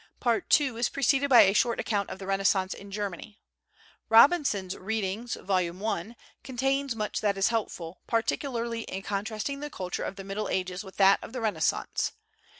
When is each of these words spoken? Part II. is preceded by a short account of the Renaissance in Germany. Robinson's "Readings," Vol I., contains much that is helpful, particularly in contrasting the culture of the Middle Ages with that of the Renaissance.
Part 0.19 0.59
II. 0.59 0.79
is 0.79 0.89
preceded 0.89 1.29
by 1.29 1.41
a 1.41 1.53
short 1.53 1.79
account 1.79 2.09
of 2.09 2.17
the 2.17 2.25
Renaissance 2.25 2.73
in 2.73 2.89
Germany. 2.89 3.39
Robinson's 4.09 4.75
"Readings," 4.75 5.35
Vol 5.35 5.85
I., 5.85 6.15
contains 6.43 6.95
much 6.95 7.21
that 7.21 7.37
is 7.37 7.49
helpful, 7.49 8.01
particularly 8.07 8.81
in 8.85 9.03
contrasting 9.03 9.59
the 9.59 9.69
culture 9.69 10.01
of 10.03 10.15
the 10.15 10.23
Middle 10.23 10.49
Ages 10.49 10.83
with 10.83 10.97
that 10.97 11.23
of 11.23 11.33
the 11.33 11.41
Renaissance. 11.41 12.13